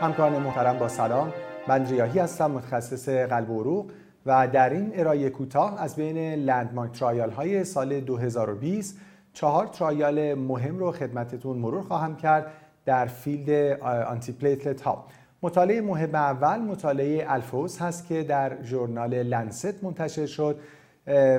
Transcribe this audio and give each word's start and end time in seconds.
همکاران 0.00 0.42
محترم 0.42 0.78
با 0.78 0.88
سلام. 0.88 1.32
من 1.68 1.86
ریاهی 1.86 2.18
هستم 2.18 2.50
متخصص 2.50 3.08
قلب 3.08 3.50
و 3.50 3.60
عروق 3.60 3.90
و 4.26 4.48
در 4.48 4.70
این 4.70 4.92
ارائه 4.94 5.30
کوتاه 5.30 5.82
از 5.82 5.96
بین 5.96 6.34
landmark 6.34 6.92
trial 6.92 7.30
های 7.30 7.64
سال 7.64 8.00
2020 8.00 8.98
چهار 9.32 9.66
trial 9.66 10.34
مهم 10.34 10.78
رو 10.78 10.92
خدمتتون 10.92 11.58
مرور 11.58 11.82
خواهم 11.82 12.16
کرد 12.16 12.52
در 12.84 13.06
field 13.06 13.80
antiplatelet 13.82 14.80
ها. 14.80 15.06
مطالعه 15.42 15.80
مهم 15.80 16.14
اول 16.14 16.58
مطالعه 16.60 17.24
ALPHEUS 17.28 17.78
هست 17.78 18.06
که 18.06 18.22
در 18.22 18.62
ژورنال 18.62 19.14
Lancet 19.14 19.84
منتشر 19.84 20.26
شد 20.26 20.58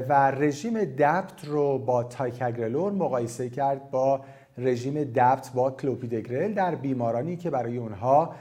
و 0.10 0.32
رژیم 0.32 0.84
DAPT 0.84 1.46
رو 1.46 1.78
با 1.78 2.04
ticagrelor 2.04 2.92
مقایسه 2.92 3.50
کرد 3.50 3.92
با 3.92 4.22
رژیم 4.58 5.04
DAPT 5.04 5.52
با 5.56 5.72
کلوپیدگرل 5.72 6.54
در 6.54 6.76
بیمارانی 6.76 7.36
که 7.36 7.50
برای 7.50 7.78
اونها 7.78 8.36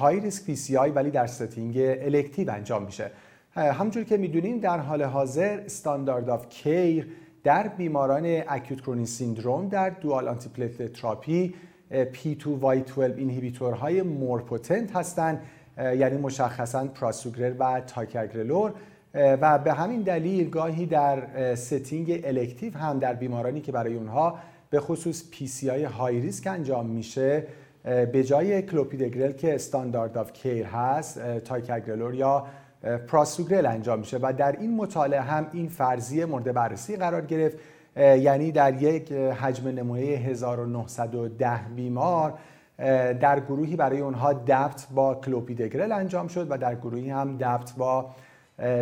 high 0.00 0.20
risk 0.20 0.44
PCI 0.44 0.90
ولی 0.90 1.10
در 1.10 1.26
setting 1.26 1.78
elective 1.78 2.50
انجام 2.50 2.82
میشه. 2.82 3.10
همونجور 3.56 4.04
که 4.04 4.16
می‌دونیم 4.16 4.58
در 4.58 4.78
حال 4.78 5.02
حاضر 5.02 5.60
standard 5.64 6.28
of 6.28 6.48
care 6.48 7.08
در 7.44 7.68
بیماران 7.68 8.42
acute 8.48 8.80
coronary 8.80 9.06
syndrome 9.06 9.68
در 9.68 9.90
dual 9.90 10.28
antiplatelet 10.28 10.92
therapy 10.92 11.54
P2Y12 11.90 12.98
inhibitor 12.98 14.02
های 14.02 14.18
more 14.18 14.49
potent 14.49 14.96
هستند 14.96 15.42
یعنی 15.78 16.16
مشخصا 16.16 16.86
prasugrel 16.86 17.56
و 17.58 17.80
ticagrelor 17.80 18.72
و 19.16 19.58
به 19.58 19.72
همین 19.72 20.02
دلیل 20.02 20.50
گاهی 20.50 20.86
در 20.86 21.54
setting 21.54 22.20
elective 22.24 22.76
هم 22.78 22.98
در 22.98 23.14
بیمارانی 23.14 23.60
که 23.60 23.72
برای 23.72 23.94
اونها 23.94 24.38
به 24.70 24.80
خصوص 24.80 25.30
PCI 25.30 25.70
high 25.70 25.84
risk 25.84 26.46
انجام 26.46 26.86
میشه 26.86 27.46
به 27.84 28.24
جای 28.24 28.62
کلوپیدگرل 28.62 29.32
که 29.32 29.54
standard 29.54 30.18
of 30.18 30.32
care 30.32 30.66
هست 30.66 31.38
ticagrelor 31.38 32.14
یا 32.14 32.46
prasugrel 33.08 33.66
انجام 33.66 33.98
میشه 33.98 34.18
و 34.22 34.32
در 34.32 34.56
این 34.60 34.76
مطالعه 34.76 35.20
هم 35.20 35.46
این 35.52 35.68
فرضیه 35.68 36.26
مورد 36.26 36.52
بررسی 36.52 36.96
قرار 36.96 37.26
گرفت. 37.26 37.58
یعنی 37.96 38.52
در 38.52 38.82
یک 38.82 39.12
حجم 39.12 39.68
نمونه 39.68 40.02
1910 40.02 41.60
بیمار 41.76 42.34
در 43.20 43.40
گروهی 43.40 43.76
برای 43.76 44.00
اونها 44.00 44.32
DAPT 44.32 44.86
با 44.94 45.14
کلوپیدگرل 45.14 45.92
انجام 45.92 46.28
شد 46.28 46.46
و 46.50 46.58
در 46.58 46.74
گروهی 46.74 47.10
هم 47.10 47.36
DAPT 47.36 47.72
با 47.76 48.10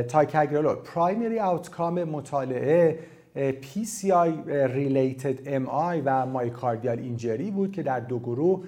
ticagrelor 0.08 0.76
primary 0.76 1.40
outcome 1.40 2.04
مطالعه 2.04 2.98
PCI 3.36 4.30
related 4.74 5.46
MI 5.46 6.02
و 6.04 6.26
myocardial 6.26 6.98
injury 6.98 7.50
بود 7.50 7.72
که 7.72 7.82
در 7.82 8.00
دو 8.00 8.18
گروه 8.18 8.64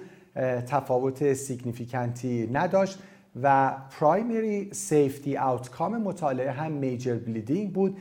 تفاوت 0.67 1.33
significant 1.33 2.39
ی 2.39 2.49
نداشت 2.53 2.99
و 3.41 3.75
primary 3.99 4.73
safety 4.73 5.37
outcome 5.37 6.01
مطالعه 6.01 6.51
هم 6.51 6.71
major 6.71 7.15
bleeding 7.15 7.73
بود 7.73 7.97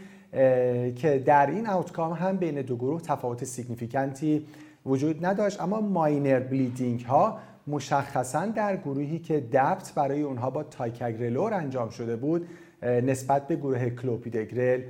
که 0.96 1.22
در 1.26 1.46
این 1.50 1.66
outcome 1.68 2.12
هم 2.12 2.36
بین 2.36 2.62
دو 2.62 2.76
گروه 2.76 3.00
تفاوت 3.00 3.44
significant 3.44 4.38
ی 4.38 4.46
وجود 4.86 5.26
نداشت. 5.26 5.60
اما 5.60 5.80
minor 5.80 6.40
bleeding 6.40 7.00
ها 7.00 7.38
مشخصا 7.66 8.46
در 8.46 8.76
گروهی 8.76 9.18
که 9.18 9.40
DAPT 9.40 9.92
برای 9.94 10.22
اونها 10.22 10.50
با 10.50 10.62
ticagrelor 10.62 11.54
انجام 11.54 11.90
شده 11.90 12.16
بود 12.16 12.46
نسبت 12.86 13.48
به 13.48 13.56
گروه 13.56 13.90
کلوپیدگرل 13.90 14.82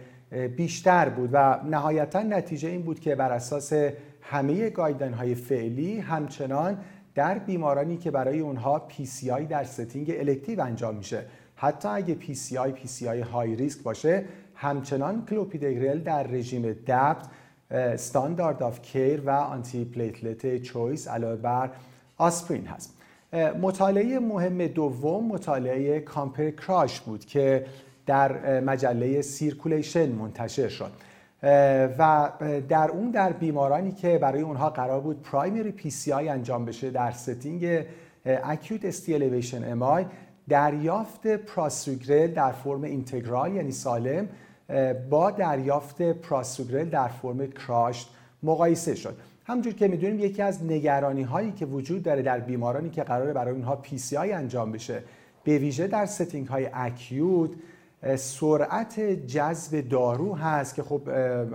بیشتر 0.56 1.08
بود 1.08 1.30
و 1.32 1.60
نهایتا 1.64 2.22
نتیجه 2.22 2.68
این 2.68 2.82
بود 2.82 3.00
که 3.00 3.14
بر 3.14 3.32
اساس 3.32 3.72
همه 4.22 4.70
guideline 4.70 5.12
های 5.12 5.34
فعلی 5.34 6.00
همچنان 6.00 6.78
در 7.14 7.38
بیمارانی 7.38 7.96
که 7.96 8.10
برای 8.10 8.40
اونها 8.40 8.88
PCI 8.90 9.42
در 9.48 9.64
setting 9.64 10.10
elective 10.10 10.60
انجام 10.60 10.94
میشه. 10.94 11.22
حتی 11.56 11.88
اگه 11.88 12.16
PCI 12.20 12.84
PCI 12.84 13.06
high 13.32 13.56
risk 13.56 13.82
باشه 13.82 14.24
همچنان 14.54 15.26
کلوپیدگرل 15.30 15.98
در 15.98 16.22
رژیم 16.22 16.62
DAPT 16.72 17.26
standard 17.70 18.62
of 18.62 18.82
care 18.82 19.20
و 19.20 19.30
antiplatelet 19.30 20.62
choice 20.62 21.08
علاوه 21.08 21.36
بر 21.36 21.70
آسپرین 22.18 22.66
هست. 22.66 22.96
مطالعه 23.60 24.18
مهم 24.18 24.66
دوم 24.66 25.26
مطالعه 25.26 26.00
COMPARE 26.00 26.50
CRUSH 26.50 27.00
بود 27.00 27.24
که 27.24 27.66
در 28.06 28.60
مجله 28.60 29.22
Circulation 29.22 30.08
منتشر 30.08 30.68
شد. 30.68 30.92
و 31.98 32.32
در 32.68 32.90
اون 32.90 33.10
در 33.10 33.32
بیمارانی 33.32 33.92
که 33.92 34.18
برای 34.18 34.42
اونها 34.42 34.70
قرار 34.70 35.00
بود 35.00 35.22
primary 35.22 35.72
PCI 35.72 36.28
انجام 36.28 36.64
بشه 36.64 36.90
در 36.90 37.10
setting 37.10 37.84
acute 38.26 38.84
ST 38.84 39.00
elevation 39.00 39.72
MI 39.72 40.04
دریافت 40.48 41.26
prasugrel 41.26 42.26
در 42.26 42.52
فرم 42.52 42.82
integral 42.82 43.54
یعنی 43.54 43.72
سالم 43.72 44.28
با 45.10 45.30
دریافت 45.30 46.02
prasugrel 46.02 46.88
در 46.88 47.08
فرم 47.08 47.46
crushed 47.46 48.10
مقایسه 48.42 48.94
شد. 48.94 49.16
همونجور 49.44 49.72
که 49.72 49.88
می‌دونیم 49.88 50.20
یکی 50.20 50.42
از 50.42 50.64
نگرانی 50.64 51.22
هایی 51.22 51.52
که 51.52 51.66
وجود 51.66 52.02
داره 52.02 52.22
در 52.22 52.40
بیمارانی 52.40 52.90
که 52.90 53.02
قراره 53.02 53.32
برای 53.32 53.54
اونها 53.54 53.76
PCI 53.76 54.32
انجام 54.32 54.72
بشه 54.72 55.02
به 55.44 55.58
ویژه 55.58 55.86
در 55.86 56.06
setting 56.06 56.46
های 56.46 56.68
acute 56.72 57.50
سرعت 58.16 59.00
جذب 59.00 59.88
دارو 59.88 60.34
هست 60.34 60.74
که 60.74 60.82
خب 60.82 61.08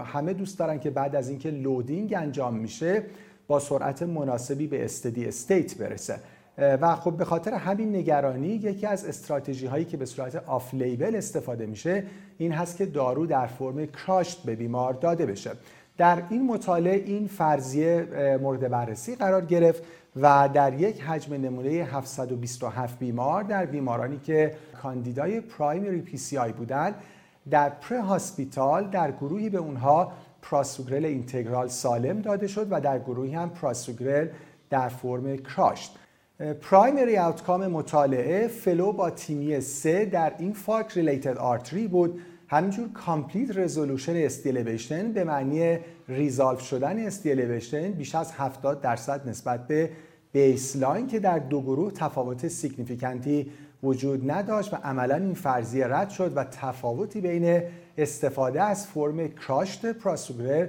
همه 0.05 0.33
دوست 0.33 0.59
دارن 0.59 0.79
که 0.79 0.89
بعد 0.89 1.15
از 1.15 1.29
اینکه 1.29 1.49
loading 1.49 2.13
انجام 2.17 2.53
میشه 2.53 3.03
با 3.47 3.59
سرعت 3.59 4.03
مناسبی 4.03 4.67
به 4.67 4.85
steady 4.85 5.25
state 5.25 5.77
برسه. 5.77 6.19
و 6.57 6.95
خب 6.95 7.17
به 7.17 7.25
خاطر 7.25 7.53
همین 7.53 7.95
نگرانی 7.95 8.47
یکی 8.47 8.87
از 8.87 9.05
استراتژی 9.05 9.67
هایی 9.67 9.85
که 9.85 9.97
به 9.97 10.05
صورت 10.05 10.35
off 10.35 10.73
label 10.73 11.15
استفاده 11.15 11.65
میشه 11.65 12.03
این 12.37 12.51
هست 12.51 12.77
که 12.77 12.85
دارو 12.85 13.25
در 13.25 13.47
فرم 13.47 13.85
crushed 13.85 14.43
به 14.43 14.55
بیمار 14.55 14.93
داده 14.93 15.25
بشه. 15.25 15.51
در 15.97 16.23
این 16.29 16.47
مطالعه 16.47 17.03
این 17.05 17.27
فرضیه 17.27 18.07
مورد 18.41 18.69
بررسی 18.69 19.15
قرار 19.15 19.45
گرفت 19.45 19.83
و 20.15 20.49
در 20.53 20.73
یک 20.73 21.01
حجم 21.01 21.33
نمونه 21.33 21.69
727 21.69 22.99
بیمار 22.99 23.43
در 23.43 23.65
بیمارانی 23.65 24.19
که 24.19 24.55
کاندیدای 24.81 25.41
primary 25.41 26.01
PCI 26.01 26.51
بودند 26.51 26.95
در 27.49 27.69
pre 27.69 28.01
hospital 28.01 28.87
در 28.89 29.11
گروهی 29.11 29.49
به 29.49 29.57
اونها 29.57 30.11
prasugrel 30.41 31.05
integral 31.05 31.67
سالم 31.67 32.21
داده 32.21 32.47
شد 32.47 32.67
و 32.69 32.81
در 32.81 32.99
گروهی 32.99 33.35
هم 33.35 33.49
prasugrel 33.49 34.27
در 34.69 34.89
فرم 34.89 35.37
crushed 35.37 35.95
primary 36.61 37.17
outcome 37.17 37.67
مطالعه 37.67 38.47
flow 38.47 38.91
با 38.91 39.09
TIMI 39.09 39.61
3 39.61 40.05
در 40.05 40.33
infarct 40.39 40.91
related 40.97 41.37
artery 41.37 41.87
بود 41.87 42.21
همینجور 42.51 42.89
complete 42.93 43.57
resolution 43.57 44.15
ST 44.15 44.33
elevation 44.33 45.11
به 45.11 45.23
معنی 45.23 45.77
resolve 46.07 46.61
شدن 46.61 46.99
ST 46.99 47.16
elevation 47.16 47.91
بیش 47.91 48.15
از 48.15 48.31
70 48.31 48.81
درصد 48.81 49.29
نسبت 49.29 49.67
به 49.67 49.89
baseline 50.33 51.07
که 51.07 51.19
در 51.19 51.39
دو 51.39 51.61
گروه 51.61 51.91
تفاوت 51.91 52.47
significant 52.47 53.42
ی 53.42 53.51
وجود 53.83 54.31
نداشت 54.31 54.73
و 54.73 54.77
عملا 54.83 55.15
این 55.15 55.33
فرضیه 55.33 55.87
رد 55.87 56.09
شد 56.09 56.37
و 56.37 56.43
تفاوتی 56.43 57.21
بین 57.21 57.61
استفاده 57.97 58.61
از 58.61 58.87
فرم 58.87 59.27
crushed 59.27 59.85
prasugrel 59.85 60.67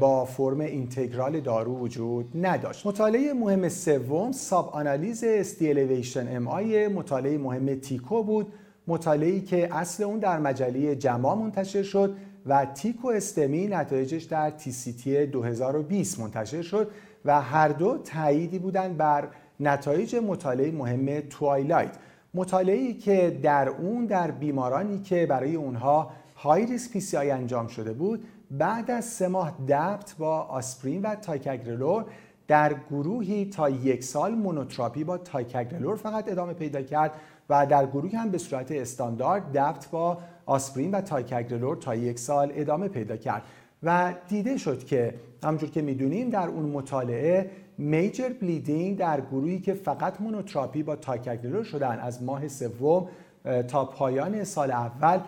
با 0.00 0.24
فرم 0.24 0.60
integral 0.60 1.40
دارو 1.40 1.78
وجود 1.78 2.46
نداشت. 2.46 2.86
مطالعه 2.86 3.32
مهم 3.32 3.68
سوم 3.68 4.32
sub 4.32 4.68
آنالیز 4.68 5.24
ST 5.24 6.36
elevation 6.36 6.48
MI 6.48 6.88
مطالعه 6.88 7.38
مهم 7.38 7.74
TICO 7.74 8.22
بود. 8.22 8.52
مطالعه‌ای 8.88 9.40
که 9.40 9.74
اصل 9.74 10.02
اون 10.04 10.18
در 10.18 10.38
مجله 10.38 10.96
JAMA 10.96 11.34
منتشر 11.34 11.82
شد 11.82 12.16
و 12.46 12.64
TICO-STEMI 12.64 13.66
نتایجش 13.66 14.22
در 14.22 14.50
TCT 14.50 15.26
2020 15.26 16.20
منتشر 16.20 16.62
شد 16.62 16.90
و 17.24 17.40
هر 17.40 17.68
دو 17.68 17.98
تاییدی 17.98 18.58
بودند 18.58 18.96
بر 18.96 19.28
نتایج 19.60 20.16
مطالعه 20.16 20.70
مهم 20.70 21.20
TWILIGHT. 21.20 21.96
مطالعه‌ای 22.34 22.94
که 22.94 23.38
در 23.42 23.68
اون 23.68 24.06
در 24.06 24.30
بیمارانی 24.30 24.98
که 24.98 25.26
برای 25.26 25.54
اونها 25.54 26.10
high 26.36 26.66
risk 26.66 26.92
PCI 26.92 27.30
انجام 27.30 27.66
شده 27.66 27.92
بود 27.92 28.24
بعد 28.50 28.90
از 28.90 29.04
سه 29.04 29.28
ماه 29.28 29.54
DAPT 29.68 30.14
با 30.18 30.40
آسپرین 30.40 31.02
و 31.02 31.14
ticagrelor 31.14 32.04
در 32.48 32.74
گروهی 32.90 33.44
تا 33.44 33.70
یک 33.70 34.04
سال 34.04 34.34
monotherapy 34.34 35.04
با 35.04 35.18
ticagrelor 35.18 35.96
فقط 35.96 36.32
ادامه 36.32 36.52
پیدا 36.52 36.82
کرد. 36.82 37.12
و 37.48 37.66
در 37.66 37.86
گروهی 37.86 38.16
هم 38.16 38.30
به 38.30 38.38
صورت 38.38 38.72
استاندارد 38.72 39.52
DAPT 39.52 39.90
با 39.90 40.18
آسپرین 40.46 40.90
و 40.90 41.00
ticagrelor 41.00 41.76
تا 41.76 41.94
یک 41.94 42.18
سال 42.18 42.52
ادامه 42.54 42.88
پیدا 42.88 43.16
کرد. 43.16 43.42
و 43.82 44.14
دیده 44.28 44.56
شد 44.56 44.84
که 44.84 45.14
همونجور 45.44 45.70
که 45.70 45.82
می‌دونیم 45.82 46.30
در 46.30 46.48
اون 46.48 46.64
مطالعه 46.64 47.50
major 47.78 48.28
bleeding 48.28 48.98
در 48.98 49.20
گروهی 49.20 49.60
که 49.60 49.74
فقط 49.74 50.20
monotherapy 50.20 50.82
با 50.82 50.96
ticagrelor 50.96 51.64
شدن 51.64 51.98
از 51.98 52.22
ماه 52.22 52.48
سوم 52.48 53.08
تا 53.68 53.84
پایان 53.84 54.44
سال 54.44 54.70
اول 54.70 55.20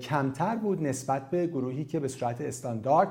کمتر 0.00 0.56
بود 0.56 0.82
نسبت 0.82 1.30
به 1.30 1.46
گروهی 1.46 1.84
که 1.84 2.00
به 2.00 2.08
صورت 2.08 2.40
استاندارد 2.40 3.08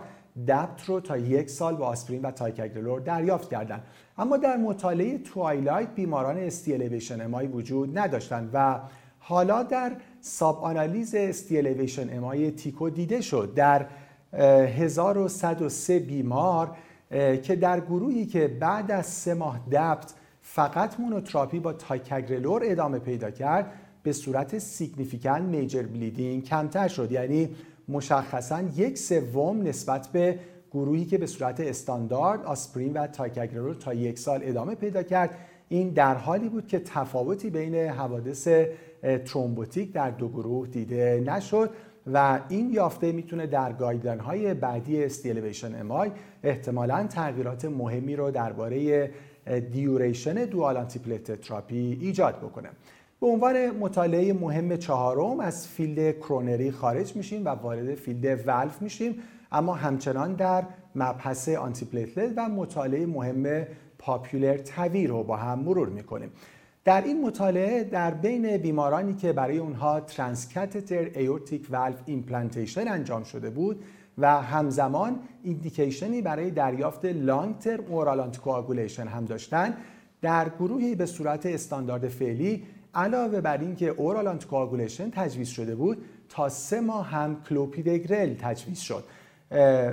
DAPT 0.48 0.86
رو 0.86 1.00
تا 1.00 1.18
یک 1.18 1.50
سال 1.50 1.76
با 1.76 1.88
آسپرین 1.88 2.22
و 2.22 2.32
ticagrelor 2.32 3.00
دریافت 3.00 3.50
کردند 3.50 3.84
اما 4.18 4.38
در 4.38 4.58
مطالعه 4.58 5.18
TWILIGHT 5.18 5.96
بیماران 5.96 6.38
ST 6.38 6.53
elevation 6.53 7.22
MI 7.22 7.48
وجود 7.48 7.98
نداشتند 7.98 8.50
و 8.54 8.80
حالا 9.20 9.64
در 9.64 9.92
sub-analysis 10.22 10.64
ST 10.64 11.16
elevation 11.16 12.18
MI 12.18 12.52
TICO 12.52 12.90
دیده 12.90 13.22
شد. 13.22 13.54
در 13.56 13.86
1103 14.34 16.00
بیمار 16.00 16.76
که 17.44 17.56
در 17.56 17.80
گروهی 17.80 18.26
که 18.26 18.48
بعد 18.48 18.92
از 18.92 19.06
سه 19.06 19.34
ماه 19.34 19.60
DAPT 19.72 20.14
فقط 20.42 21.00
monotherapy 21.00 21.60
با 21.60 21.74
ticagrelor 21.74 22.62
ادامه 22.66 23.00
پیدا 23.00 23.32
کرد 23.32 23.72
به 24.04 24.14
صورت 24.14 24.58
significant 24.58 25.42
major 25.42 25.84
bleeding 25.84 26.44
کمتر 26.44 26.88
شد. 26.88 27.12
یعنی 27.12 27.50
مشخصا 27.88 28.62
یک 28.76 28.98
سوم 28.98 29.62
نسبت 29.62 30.08
به 30.08 30.40
گروهی 30.72 31.06
که 31.06 31.18
به 31.18 31.26
صورت 31.26 31.60
استاندارد 31.60 32.44
آسپرین 32.44 32.94
و 32.94 33.08
ticagrelor 33.08 33.76
تا 33.76 33.94
یک 33.94 34.20
سال 34.20 34.40
ادامه 34.44 34.76
پیدا 34.76 35.04
کرد. 35.04 35.30
این 35.70 35.90
در 35.90 36.16
حالی 36.16 36.50
بود 36.50 36.68
که 36.68 36.80
تفاوتی 36.80 37.50
بین 37.50 37.76
حوادث 37.76 38.48
thrombotic 39.26 39.92
در 39.92 40.10
دو 40.10 40.30
گروه 40.30 40.68
دیده 40.68 41.24
نشد 41.28 41.70
و 42.14 42.40
این 42.50 42.70
یافته 42.70 43.12
می‌تونه 43.12 43.48
در 43.48 43.74
guideline 43.74 44.20
های 44.20 44.54
بعدی 44.54 45.04
ST 45.04 45.18
elevation 45.18 45.80
MI 45.80 46.12
احتمالا 46.44 47.08
تغییرات 47.08 47.66
مهمی 47.66 48.16
رو 48.16 48.32
درباره 48.32 49.10
duration 49.72 50.34
dual 50.34 50.78
antiplatelet 50.78 51.42
therapy 51.42 51.98
ایجاد 52.02 52.38
بکنه. 52.38 52.70
به 53.24 53.30
عنوان 53.30 53.70
مطالعه 53.70 54.34
مهم 54.34 54.78
چهارم 54.78 55.40
از 55.40 55.68
field 55.68 56.18
coronary 56.18 56.72
خارج 56.72 57.16
میشیم 57.16 57.46
و 57.46 57.50
وارد 57.50 57.96
field 57.96 58.48
valve 58.48 58.82
میشیم. 58.82 59.16
اما 59.52 59.74
همچنان 59.74 60.34
در 60.34 60.64
مبحث 60.96 61.50
antiplatelet 61.50 62.34
و 62.38 62.50
مطالعه 62.50 63.06
مهم 63.06 63.68
POPular 64.00 64.58
TAVI 64.58 65.08
رو 65.08 65.24
با 65.24 65.38
هم 65.38 65.60
مرور 65.60 65.90
می‌کنیم. 65.90 66.32
در 66.86 67.02
این 67.02 67.26
مطالعه 67.26 67.84
در 67.84 68.12
بین 68.12 68.58
بیمارانی 68.58 69.14
که 69.14 69.34
برای 69.34 69.58
اونها 69.58 70.00
transcatheter 70.00 71.10
aortic 71.16 71.68
valve 71.72 72.02
implantation 72.06 72.88
انجام 72.88 73.24
شده 73.24 73.50
بود 73.50 73.84
و 74.18 74.42
همزمان 74.42 75.20
indication 75.44 76.15
ی 76.15 76.22
برای 76.22 76.52
دریافت 76.52 77.06
long 77.06 77.58
term 77.58 77.84
oral 77.88 78.32
هم 79.08 79.26
داشتن 79.26 79.78
در 80.22 80.50
گروهی 80.50 80.96
به 80.96 81.06
صورت 81.06 81.46
استاندارد 81.46 82.08
فعلی 82.08 82.64
علاوه 82.96 83.42
بر 83.42 83.58
اینکه 83.58 83.88
oral 83.88 84.28
anticoagulation 84.28 85.10
تجویز 85.10 85.48
شده 85.48 85.76
بود 85.76 86.06
تا 86.30 86.50
سه 86.50 86.82
ماه 86.82 87.08
هم 87.08 87.44
کلوپیدگرل 87.50 88.34
تجویز 88.34 88.80
شد. 88.80 89.04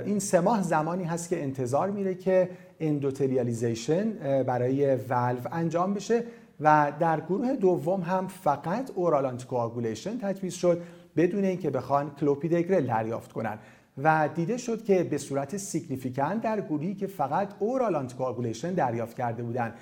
این 0.05 0.19
سه 0.19 0.39
ماه 0.39 0.61
زمانی 0.61 1.03
هست 1.03 1.29
که 1.29 1.43
انتظار 1.43 1.91
میره 1.91 2.15
که 2.15 2.49
endothelialization 2.79 4.13
برای 4.43 4.95
ولو 4.95 5.39
انجام 5.51 5.93
بشه 5.93 6.23
و 6.59 6.91
در 6.99 7.21
گروه 7.21 7.55
دوم 7.55 8.01
هم 8.01 8.27
فقط 8.27 8.91
oral 8.95 9.25
anticoagulation 9.25 10.17
تجویز 10.17 10.53
شد 10.53 10.81
بدون 11.15 11.43
اینکه 11.43 11.69
بخوان 11.69 12.11
کلوپیدگرل 12.19 12.85
دریافت 12.85 13.31
کنن. 13.31 13.59
و 14.03 14.29
دیده 14.35 14.57
شد 14.57 14.83
که 14.83 15.03
به 15.03 15.17
صورت 15.17 15.57
significant 15.57 16.37
در 16.37 16.61
گروهی 16.61 16.95
که 16.95 17.07
فقط 17.07 17.49
oral 17.59 17.95
anticoagulation 17.95 18.73
دریافت 18.73 19.17
کرده 19.17 19.43
بودند 19.43 19.73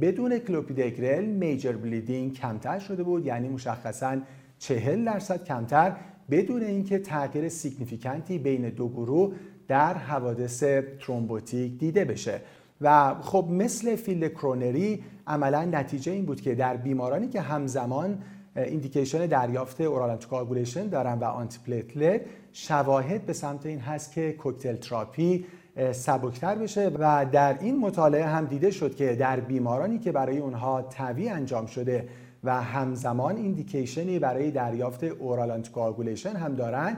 بدون 0.00 0.38
clopidogrel 0.38 1.24
major 1.24 1.72
bleeding 1.72 2.32
کمتر 2.32 2.78
شده 2.78 3.02
بود 3.02 3.26
یعنی 3.26 3.48
مشخصا 3.48 4.18
40 4.58 5.04
درصد 5.04 5.44
کمتر 5.44 5.96
بدون 6.30 6.62
اینکه 6.62 6.98
تغییر 6.98 7.48
significant 7.48 8.31
ی 8.31 8.38
بین 8.38 8.68
دو 8.68 8.88
گروه 8.88 9.34
در 9.68 9.94
حوادث 9.94 10.64
thrombotic 11.00 11.78
دیده 11.78 12.04
بشه. 12.04 12.40
و 12.80 13.14
خب 13.20 13.48
مثل 13.50 13.96
field 13.96 14.32
coronary 14.32 15.04
عملا 15.26 15.64
نتیجه 15.64 16.12
این 16.12 16.26
بود 16.26 16.40
که 16.40 16.54
در 16.54 16.76
بیمارانی 16.76 17.28
که 17.28 17.40
همزمان 17.40 18.18
indication 18.56 19.26
دریافت 19.26 19.80
oral 19.80 20.10
anticoagulation 20.10 20.88
دارن 20.88 21.18
و 21.18 21.24
antiplatelet 21.24 22.20
شواهد 22.52 23.26
به 23.26 23.32
سمت 23.32 23.66
این 23.66 23.80
هست 23.80 24.12
که 24.12 24.32
cocktail 24.32 24.76
therapy 24.76 25.46
سبکتر 25.92 26.54
بشه 26.54 26.90
و 26.98 27.26
در 27.32 27.58
این 27.60 27.78
مطالعه 27.78 28.24
هم 28.24 28.44
دیده 28.44 28.70
شد 28.70 28.94
که 28.94 29.14
در 29.14 29.40
بیمارانی 29.40 29.98
که 29.98 30.12
برای 30.12 30.38
اونها 30.38 30.82
TAVI 30.82 31.28
انجام 31.28 31.66
شده 31.66 32.08
و 32.44 32.62
همزمان 32.62 33.36
indication 33.36 34.10
ی 34.10 34.18
برای 34.18 34.50
دریافت 34.50 35.04
oral 35.04 35.50
anticoagulation 35.50 36.36
هم 36.36 36.54
دارن 36.54 36.96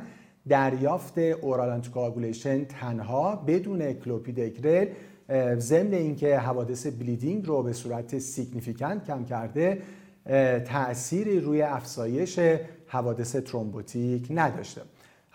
دریافت 0.48 1.18
oral 1.18 1.70
anticoagulation 1.70 2.64
تنها 2.64 3.36
بدون 3.36 3.92
کلوپیدگرل 3.92 4.86
ضمن 5.58 5.92
اینکه 5.92 6.38
حوادث 6.38 6.86
bleeding 6.86 7.46
رو 7.46 7.62
به 7.62 7.72
صورت 7.72 8.18
significant 8.18 9.06
کم 9.06 9.24
کرده 9.24 9.82
تأثیری 10.64 11.40
روی 11.40 11.62
افزایش 11.62 12.40
حوادث 12.86 13.36
thrombotic 13.36 14.26
نداشته. 14.30 14.80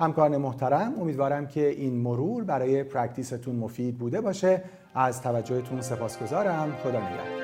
همکاران 0.03 0.37
محترم 0.37 0.93
امیدوارم 1.01 1.47
که 1.47 1.69
این 1.69 1.93
مرور 1.93 2.43
برای 2.43 2.83
practice 2.83 3.36
تون 3.36 3.55
مفید 3.55 3.97
بوده 3.97 4.21
باشه. 4.21 4.63
از 4.95 5.21
توجهتون 5.21 5.81
سپاسگزارم. 5.81 6.71
خدا 6.83 6.99
نگهدار. 6.99 7.42